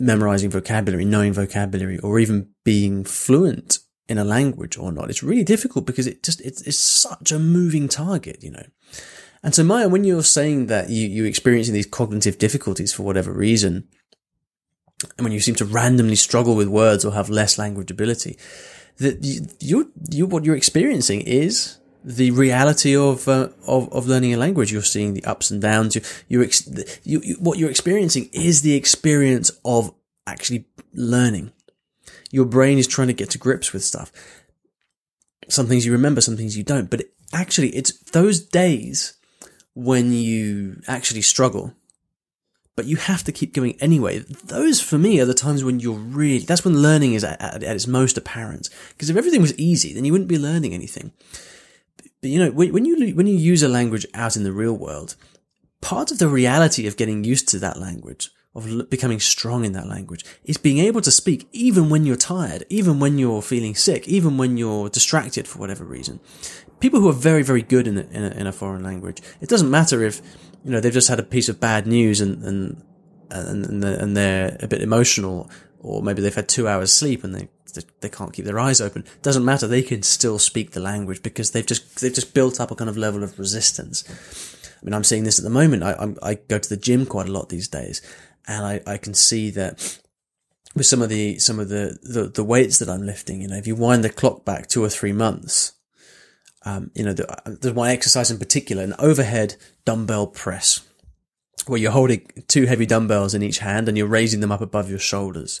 memorizing 0.00 0.50
vocabulary, 0.50 1.04
knowing 1.04 1.32
vocabulary, 1.32 2.00
or 2.00 2.18
even 2.18 2.48
being 2.64 3.04
fluent 3.04 3.78
in 4.08 4.18
a 4.18 4.24
language 4.24 4.76
or 4.76 4.90
not. 4.90 5.10
It's 5.10 5.22
really 5.22 5.44
difficult 5.44 5.86
because 5.86 6.06
it 6.06 6.22
just, 6.22 6.40
it's, 6.40 6.62
it's 6.62 6.78
such 6.78 7.30
a 7.30 7.38
moving 7.38 7.88
target, 7.88 8.42
you 8.42 8.50
know. 8.50 8.66
And 9.42 9.54
so 9.54 9.62
Maya, 9.62 9.88
when 9.88 10.04
you're 10.04 10.22
saying 10.22 10.66
that 10.66 10.90
you, 10.90 11.06
you're 11.06 11.26
experiencing 11.26 11.74
these 11.74 11.86
cognitive 11.86 12.38
difficulties 12.38 12.92
for 12.92 13.02
whatever 13.02 13.32
reason, 13.32 13.86
and 15.16 15.24
when 15.24 15.32
you 15.32 15.40
seem 15.40 15.54
to 15.56 15.64
randomly 15.64 16.16
struggle 16.16 16.56
with 16.56 16.68
words 16.68 17.04
or 17.04 17.12
have 17.12 17.30
less 17.30 17.58
language 17.58 17.90
ability, 17.90 18.36
that 18.96 19.22
you, 19.60 19.92
you, 20.10 20.26
what 20.26 20.44
you're 20.44 20.56
experiencing 20.56 21.20
is 21.20 21.78
the 22.02 22.30
reality 22.32 22.96
of, 22.96 23.28
uh, 23.28 23.48
of, 23.66 23.92
of 23.92 24.08
learning 24.08 24.34
a 24.34 24.36
language. 24.36 24.72
You're 24.72 24.82
seeing 24.82 25.14
the 25.14 25.24
ups 25.24 25.50
and 25.50 25.62
downs. 25.62 25.94
You, 25.94 26.02
you, 26.26 26.42
ex- 26.42 26.68
you, 27.04 27.20
you, 27.22 27.36
what 27.36 27.58
you're 27.58 27.70
experiencing 27.70 28.28
is 28.32 28.62
the 28.62 28.74
experience 28.74 29.52
of 29.64 29.94
actually 30.26 30.66
learning. 30.94 31.52
Your 32.30 32.44
brain 32.44 32.78
is 32.78 32.86
trying 32.86 33.08
to 33.08 33.14
get 33.14 33.30
to 33.30 33.38
grips 33.38 33.72
with 33.72 33.84
stuff. 33.84 34.12
Some 35.48 35.66
things 35.66 35.86
you 35.86 35.92
remember, 35.92 36.20
some 36.20 36.36
things 36.36 36.56
you 36.56 36.64
don't, 36.64 36.90
but 36.90 37.04
actually 37.32 37.70
it's 37.70 37.98
those 38.10 38.40
days 38.40 39.14
when 39.74 40.12
you 40.12 40.80
actually 40.86 41.22
struggle, 41.22 41.72
but 42.76 42.86
you 42.86 42.96
have 42.96 43.24
to 43.24 43.32
keep 43.32 43.54
going 43.54 43.80
anyway. 43.80 44.18
Those 44.44 44.80
for 44.80 44.98
me 44.98 45.20
are 45.20 45.24
the 45.24 45.34
times 45.34 45.64
when 45.64 45.80
you're 45.80 45.96
really, 45.96 46.44
that's 46.44 46.64
when 46.64 46.82
learning 46.82 47.14
is 47.14 47.24
at, 47.24 47.40
at, 47.40 47.62
at 47.62 47.76
its 47.76 47.86
most 47.86 48.18
apparent. 48.18 48.68
Because 48.90 49.08
if 49.08 49.16
everything 49.16 49.40
was 49.40 49.58
easy, 49.58 49.94
then 49.94 50.04
you 50.04 50.12
wouldn't 50.12 50.28
be 50.28 50.38
learning 50.38 50.74
anything. 50.74 51.12
But 52.20 52.30
you 52.30 52.38
know, 52.38 52.50
when 52.50 52.84
you, 52.84 53.14
when 53.14 53.26
you 53.26 53.36
use 53.36 53.62
a 53.62 53.68
language 53.68 54.06
out 54.14 54.36
in 54.36 54.42
the 54.42 54.52
real 54.52 54.76
world, 54.76 55.14
part 55.80 56.10
of 56.10 56.18
the 56.18 56.28
reality 56.28 56.86
of 56.86 56.96
getting 56.96 57.24
used 57.24 57.48
to 57.48 57.58
that 57.60 57.78
language, 57.78 58.30
of 58.58 58.90
becoming 58.90 59.20
strong 59.20 59.64
in 59.64 59.72
that 59.72 59.86
language, 59.86 60.24
is 60.44 60.58
being 60.58 60.78
able 60.78 61.00
to 61.00 61.10
speak 61.10 61.48
even 61.52 61.88
when 61.88 62.04
you're 62.04 62.16
tired, 62.16 62.64
even 62.68 63.00
when 63.00 63.18
you're 63.18 63.42
feeling 63.42 63.74
sick, 63.74 64.06
even 64.06 64.36
when 64.36 64.56
you're 64.56 64.88
distracted 64.88 65.48
for 65.48 65.58
whatever 65.58 65.84
reason. 65.84 66.20
People 66.80 67.00
who 67.00 67.08
are 67.08 67.14
very, 67.14 67.42
very 67.42 67.62
good 67.62 67.88
in 67.88 67.98
a, 67.98 68.02
in 68.02 68.24
a, 68.24 68.30
in 68.30 68.46
a 68.46 68.52
foreign 68.52 68.84
language, 68.84 69.20
it 69.40 69.48
doesn't 69.48 69.70
matter 69.70 70.02
if, 70.02 70.20
you 70.64 70.70
know, 70.70 70.80
they've 70.80 70.92
just 70.92 71.08
had 71.08 71.18
a 71.18 71.24
piece 71.24 71.48
of 71.48 71.58
bad 71.60 71.86
news 71.86 72.20
and, 72.20 72.44
and, 72.44 72.82
and, 73.30 73.84
and 73.84 74.16
they're 74.16 74.56
a 74.60 74.68
bit 74.68 74.82
emotional, 74.82 75.50
or 75.80 76.02
maybe 76.02 76.22
they've 76.22 76.34
had 76.34 76.48
two 76.48 76.68
hours 76.68 76.92
sleep 76.92 77.24
and 77.24 77.34
they 77.34 77.48
they 78.00 78.08
can't 78.08 78.32
keep 78.32 78.44
their 78.44 78.58
eyes 78.58 78.80
open. 78.80 79.04
Doesn't 79.22 79.44
matter. 79.44 79.66
They 79.66 79.82
can 79.82 80.02
still 80.02 80.38
speak 80.38 80.72
the 80.72 80.80
language 80.80 81.22
because 81.22 81.50
they've 81.50 81.66
just 81.66 82.00
they've 82.00 82.14
just 82.14 82.34
built 82.34 82.60
up 82.60 82.70
a 82.70 82.74
kind 82.74 82.90
of 82.90 82.96
level 82.96 83.22
of 83.22 83.38
resistance. 83.38 84.04
I 84.80 84.84
mean, 84.84 84.94
I'm 84.94 85.04
seeing 85.04 85.24
this 85.24 85.38
at 85.38 85.44
the 85.44 85.50
moment. 85.50 85.82
I 85.82 85.94
I'm, 85.94 86.16
i 86.22 86.34
go 86.34 86.58
to 86.58 86.68
the 86.68 86.76
gym 86.76 87.06
quite 87.06 87.28
a 87.28 87.32
lot 87.32 87.48
these 87.48 87.68
days, 87.68 88.00
and 88.48 88.64
I, 88.64 88.80
I 88.86 88.96
can 88.96 89.14
see 89.14 89.50
that 89.50 90.00
with 90.74 90.86
some 90.86 91.02
of 91.02 91.08
the 91.08 91.38
some 91.38 91.60
of 91.60 91.68
the, 91.68 91.98
the, 92.02 92.24
the 92.24 92.44
weights 92.44 92.78
that 92.80 92.88
I'm 92.88 93.06
lifting. 93.06 93.40
You 93.40 93.48
know, 93.48 93.56
if 93.56 93.66
you 93.66 93.76
wind 93.76 94.02
the 94.02 94.10
clock 94.10 94.44
back 94.44 94.66
two 94.66 94.82
or 94.82 94.88
three 94.88 95.12
months, 95.12 95.72
um, 96.64 96.90
you 96.94 97.04
know, 97.04 97.12
the, 97.12 97.58
there's 97.60 97.74
one 97.74 97.90
exercise 97.90 98.30
in 98.30 98.38
particular, 98.38 98.82
an 98.82 98.94
overhead 98.98 99.54
dumbbell 99.84 100.26
press, 100.26 100.80
where 101.66 101.78
you're 101.78 101.92
holding 101.92 102.26
two 102.48 102.66
heavy 102.66 102.86
dumbbells 102.86 103.34
in 103.34 103.42
each 103.42 103.58
hand 103.58 103.88
and 103.88 103.96
you're 103.96 104.06
raising 104.06 104.40
them 104.40 104.52
up 104.52 104.60
above 104.60 104.90
your 104.90 104.98
shoulders 104.98 105.60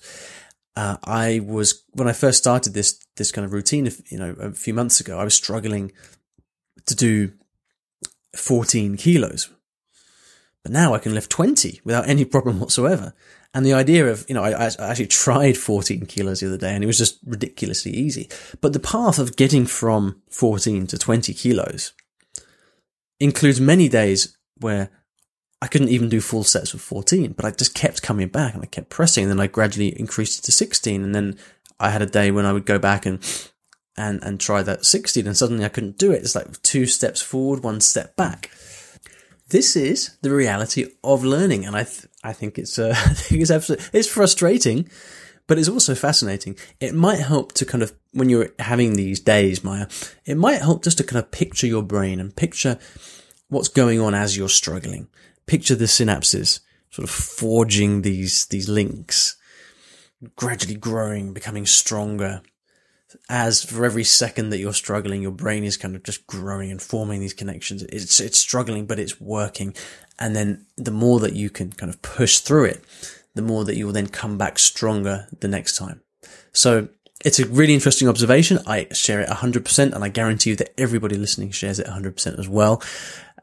uh, 0.78 0.96
I 1.02 1.40
was 1.44 1.82
when 1.94 2.06
I 2.06 2.12
first 2.12 2.38
started 2.38 2.72
this 2.72 3.00
this 3.16 3.32
kind 3.32 3.44
of 3.44 3.52
routine, 3.52 3.90
you 4.10 4.18
know, 4.18 4.36
a 4.38 4.52
few 4.52 4.72
months 4.72 5.00
ago, 5.00 5.18
I 5.18 5.24
was 5.24 5.34
struggling 5.34 5.90
to 6.86 6.94
do 6.94 7.32
14 8.36 8.96
kilos, 8.96 9.50
but 10.62 10.72
now 10.72 10.94
I 10.94 10.98
can 10.98 11.14
lift 11.14 11.30
20 11.30 11.80
without 11.84 12.08
any 12.08 12.24
problem 12.24 12.60
whatsoever. 12.60 13.14
And 13.54 13.64
the 13.64 13.72
idea 13.72 14.06
of, 14.06 14.26
you 14.28 14.34
know, 14.34 14.42
I, 14.42 14.66
I, 14.66 14.70
actually 14.78 15.06
tried 15.06 15.56
14 15.56 16.06
kilos 16.06 16.40
the 16.40 16.48
other 16.48 16.58
day 16.58 16.74
and 16.74 16.84
it 16.84 16.86
was 16.86 16.98
just 16.98 17.18
ridiculously 17.24 17.92
easy. 17.92 18.28
But 18.60 18.74
the 18.74 18.80
path 18.80 19.18
of 19.18 19.36
getting 19.36 19.64
from 19.64 20.20
14 20.30 20.86
to 20.88 20.98
20 20.98 21.32
kilos 21.32 21.92
includes 23.18 23.60
many 23.60 23.88
days 23.88 24.36
where 24.60 24.90
I 25.62 25.66
couldn't 25.66 25.88
even 25.88 26.08
do 26.08 26.20
full 26.20 26.44
sets 26.44 26.74
of 26.74 26.80
14, 26.80 27.32
but 27.32 27.44
I 27.44 27.50
just 27.50 27.74
kept 27.74 28.02
coming 28.02 28.28
back 28.28 28.54
and 28.54 28.62
I 28.62 28.66
kept 28.66 28.90
pressing. 28.90 29.24
And 29.24 29.32
then 29.32 29.40
I 29.40 29.46
gradually 29.46 29.98
increased 29.98 30.38
it 30.38 30.42
to 30.42 30.52
16. 30.52 31.02
And 31.02 31.14
then 31.14 31.38
I 31.80 31.90
had 31.90 32.02
a 32.02 32.06
day 32.06 32.30
when 32.30 32.46
I 32.46 32.52
would 32.52 32.66
go 32.66 32.78
back 32.78 33.06
and, 33.06 33.18
and, 33.96 34.22
and 34.22 34.38
try 34.38 34.62
that 34.62 34.84
16 34.84 35.26
and 35.26 35.36
suddenly 35.36 35.64
I 35.64 35.70
couldn't 35.70 35.98
do 35.98 36.12
it. 36.12 36.22
It's 36.22 36.34
like 36.34 36.62
two 36.62 36.86
steps 36.86 37.22
forward, 37.22 37.64
one 37.64 37.80
step 37.80 38.14
back. 38.14 38.50
This 39.48 39.76
is 39.76 40.16
the 40.22 40.30
reality 40.30 40.86
of 41.02 41.24
learning. 41.24 41.64
And 41.64 41.76
I, 41.76 41.84
th- 41.84 42.06
I 42.22 42.32
think 42.32 42.58
it's, 42.58 42.78
uh, 42.78 42.94
I 42.96 43.14
think 43.14 43.40
it's 43.42 43.50
absolutely, 43.50 43.86
it's 43.92 44.08
frustrating, 44.08 44.88
but 45.46 45.58
it's 45.58 45.68
also 45.68 45.94
fascinating. 45.94 46.56
It 46.80 46.94
might 46.94 47.20
help 47.20 47.52
to 47.54 47.64
kind 47.64 47.82
of, 47.82 47.92
when 48.12 48.28
you're 48.28 48.50
having 48.58 48.94
these 48.94 49.20
days, 49.20 49.64
Maya, 49.64 49.86
it 50.24 50.36
might 50.36 50.60
help 50.60 50.84
just 50.84 50.98
to 50.98 51.04
kind 51.04 51.18
of 51.18 51.30
picture 51.30 51.66
your 51.66 51.82
brain 51.82 52.20
and 52.20 52.34
picture 52.34 52.78
what's 53.48 53.68
going 53.68 54.00
on 54.00 54.14
as 54.14 54.36
you're 54.36 54.48
struggling 54.48 55.08
picture 55.48 55.74
the 55.74 55.86
synapses 55.86 56.60
sort 56.90 57.08
of 57.08 57.10
forging 57.10 58.02
these, 58.02 58.46
these 58.46 58.68
links, 58.68 59.36
gradually 60.36 60.76
growing, 60.76 61.32
becoming 61.32 61.66
stronger. 61.66 62.42
As 63.30 63.64
for 63.64 63.84
every 63.84 64.04
second 64.04 64.50
that 64.50 64.58
you're 64.58 64.74
struggling, 64.74 65.22
your 65.22 65.32
brain 65.32 65.64
is 65.64 65.76
kind 65.76 65.96
of 65.96 66.02
just 66.02 66.26
growing 66.26 66.70
and 66.70 66.80
forming 66.80 67.20
these 67.20 67.32
connections. 67.32 67.82
It's, 67.84 68.20
it's 68.20 68.38
struggling, 68.38 68.86
but 68.86 68.98
it's 68.98 69.20
working. 69.20 69.74
And 70.18 70.36
then 70.36 70.66
the 70.76 70.90
more 70.90 71.20
that 71.20 71.34
you 71.34 71.48
can 71.48 71.72
kind 71.72 71.92
of 71.92 72.02
push 72.02 72.38
through 72.38 72.64
it, 72.66 72.84
the 73.34 73.42
more 73.42 73.64
that 73.64 73.76
you 73.76 73.86
will 73.86 73.92
then 73.92 74.08
come 74.08 74.36
back 74.36 74.58
stronger 74.58 75.26
the 75.40 75.48
next 75.48 75.76
time. 75.76 76.02
So 76.52 76.88
it's 77.24 77.38
a 77.38 77.46
really 77.46 77.74
interesting 77.74 78.08
observation. 78.08 78.58
I 78.66 78.88
share 78.92 79.20
it 79.20 79.28
100% 79.28 79.92
and 79.92 80.04
I 80.04 80.08
guarantee 80.08 80.50
you 80.50 80.56
that 80.56 80.78
everybody 80.78 81.16
listening 81.16 81.50
shares 81.50 81.78
it 81.78 81.86
100% 81.86 82.38
as 82.38 82.48
well. 82.48 82.82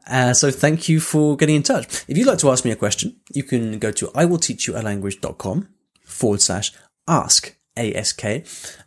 Uh, 0.06 0.32
so 0.32 0.50
thank 0.50 0.88
you 0.88 1.00
for 1.00 1.36
getting 1.36 1.56
in 1.56 1.62
touch. 1.62 2.04
If 2.06 2.16
you'd 2.16 2.26
like 2.26 2.38
to 2.38 2.50
ask 2.50 2.64
me 2.64 2.70
a 2.70 2.76
question, 2.76 3.16
you 3.32 3.42
can 3.42 3.78
go 3.78 3.90
to 3.90 4.06
iwillteachyoualanguage.com 4.08 5.68
forward 6.04 6.40
slash 6.40 6.72
ask 7.08 7.55
ask 7.76 8.22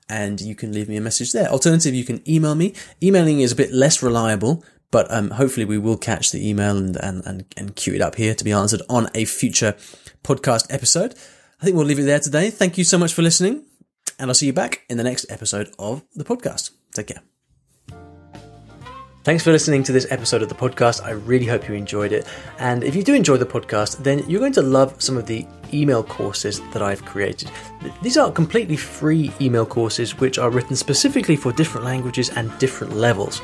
and 0.10 0.42
you 0.42 0.56
can 0.56 0.74
leave 0.74 0.90
me 0.90 0.98
a 0.98 1.02
message 1.02 1.32
there. 1.32 1.48
Alternative, 1.48 1.94
you 1.94 2.04
can 2.04 2.28
email 2.30 2.56
me. 2.56 2.74
Emailing 3.02 3.42
is 3.42 3.52
a 3.52 3.56
bit 3.56 3.72
less 3.72 4.02
reliable, 4.02 4.64
but 4.92 5.12
um, 5.12 5.32
hopefully 5.32 5.66
we 5.66 5.78
will 5.78 5.98
catch 5.98 6.32
the 6.32 6.48
email 6.48 6.78
and, 6.78 6.96
and, 6.98 7.26
and, 7.26 7.46
and 7.56 7.76
queue 7.76 7.94
it 7.94 8.02
up 8.02 8.16
here 8.16 8.34
to 8.34 8.44
be 8.44 8.52
answered 8.52 8.82
on 8.90 9.10
a 9.14 9.26
future 9.26 9.76
podcast 10.24 10.74
episode. 10.74 11.16
I 11.62 11.66
think 11.66 11.76
we'll 11.76 11.86
leave 11.86 12.00
it 12.00 12.04
there 12.04 12.20
today. 12.20 12.50
Thank 12.50 12.78
you 12.78 12.84
so 12.84 12.98
much 12.98 13.14
for 13.14 13.22
listening, 13.22 13.66
and 14.18 14.30
I'll 14.30 14.36
see 14.36 14.48
you 14.48 14.54
back 14.54 14.82
in 14.90 14.98
the 14.98 15.04
next 15.04 15.26
episode 15.30 15.72
of 15.78 16.04
the 16.16 16.24
podcast. 16.24 16.72
Take 16.94 17.08
care. 17.08 17.39
Thanks 19.22 19.44
for 19.44 19.52
listening 19.52 19.84
to 19.84 19.92
this 19.92 20.08
episode 20.12 20.42
of 20.42 20.48
the 20.48 20.56
podcast. 20.56 21.04
I 21.04 21.10
really 21.10 21.46
hope 21.46 21.68
you 21.68 21.76
enjoyed 21.76 22.14
it. 22.14 22.26
And 22.58 22.86
if 22.86 22.96
you 22.96 23.04
do 23.04 23.14
enjoy 23.14 23.36
the 23.36 23.46
podcast, 23.46 23.98
then 23.98 24.20
you're 24.30 24.40
going 24.40 24.54
to 24.54 24.62
love 24.62 24.96
some 25.02 25.18
of 25.18 25.26
the 25.26 25.46
email 25.74 26.04
courses 26.04 26.62
that 26.72 26.82
I've 26.82 27.04
created. 27.04 27.52
These 28.02 28.16
are 28.16 28.32
completely 28.32 28.78
free 28.78 29.30
email 29.42 29.66
courses 29.66 30.18
which 30.20 30.40
are 30.40 30.50
written 30.50 30.74
specifically 30.74 31.36
for 31.36 31.52
different 31.52 31.86
languages 31.86 32.30
and 32.30 32.58
different 32.60 32.96
levels. 32.96 33.42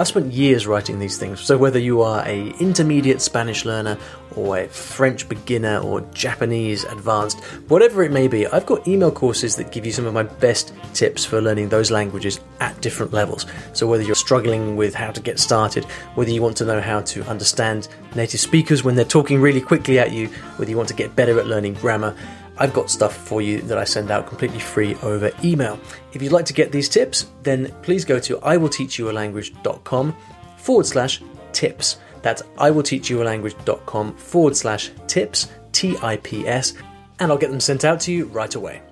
I've 0.00 0.06
spent 0.06 0.32
years 0.32 0.66
writing 0.66 1.00
these 1.00 1.18
things, 1.18 1.40
so 1.40 1.58
whether 1.58 1.78
you 1.78 2.02
are 2.02 2.24
a 2.24 2.50
intermediate 2.60 3.20
Spanish 3.20 3.64
learner 3.64 3.98
or 4.36 4.58
a 4.58 4.68
French 4.68 5.28
beginner 5.28 5.78
or 5.78 6.02
Japanese 6.14 6.84
advanced, 6.84 7.40
whatever 7.66 8.04
it 8.04 8.12
may 8.12 8.28
be, 8.28 8.46
I've 8.46 8.64
got 8.64 8.86
email 8.86 9.10
courses 9.10 9.56
that 9.56 9.72
give 9.72 9.84
you 9.84 9.90
some 9.90 10.06
of 10.06 10.14
my 10.14 10.22
best 10.22 10.72
tips 10.94 11.24
for 11.24 11.40
learning 11.40 11.70
those 11.70 11.90
languages 11.90 12.38
at 12.60 12.80
different 12.80 13.12
levels. 13.12 13.46
So 13.72 13.88
whether 13.88 14.04
you're 14.04 14.14
struggling 14.14 14.76
with 14.76 14.94
how 14.94 15.10
to 15.10 15.20
get 15.20 15.40
started, 15.40 15.84
whether 16.14 16.30
you 16.30 16.42
want 16.42 16.56
to 16.58 16.64
know 16.64 16.80
how 16.80 17.00
to 17.00 17.24
understand 17.24 17.88
native 18.14 18.38
speakers 18.38 18.84
when 18.84 18.94
they're 18.94 19.04
talking 19.04 19.40
really 19.40 19.60
quickly 19.60 19.98
at 19.98 20.12
you, 20.12 20.28
whether 20.58 20.70
you 20.70 20.76
want 20.76 20.90
to 20.90 20.94
get 20.94 21.16
better 21.16 21.40
at 21.40 21.46
learning 21.46 21.74
grammar, 21.74 22.14
I've 22.58 22.74
got 22.74 22.90
stuff 22.90 23.16
for 23.16 23.40
you 23.40 23.60
that 23.62 23.78
I 23.78 23.84
send 23.84 24.10
out 24.10 24.26
completely 24.26 24.58
free 24.58 24.96
over 25.02 25.30
email. 25.44 25.78
If 26.12 26.22
you'd 26.22 26.32
like 26.32 26.46
to 26.46 26.52
get 26.52 26.72
these 26.72 26.88
tips, 26.88 27.26
then 27.42 27.72
please 27.82 28.04
go 28.04 28.18
to 28.18 28.36
iwillteachyoualanguage.com 28.38 30.16
forward 30.56 30.86
slash 30.86 31.22
tips. 31.52 31.98
That's 32.22 32.42
iwillteachyoualanguage.com 32.42 34.16
forward 34.16 34.56
slash 34.56 34.90
tips, 35.06 35.48
T 35.72 35.96
I 36.02 36.16
P 36.16 36.48
S, 36.48 36.74
and 37.20 37.30
I'll 37.30 37.38
get 37.38 37.50
them 37.50 37.60
sent 37.60 37.84
out 37.84 38.00
to 38.00 38.12
you 38.12 38.26
right 38.26 38.54
away. 38.54 38.82